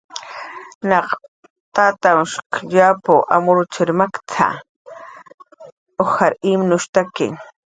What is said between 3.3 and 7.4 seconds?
amrutzir ujar imnushtak maktna.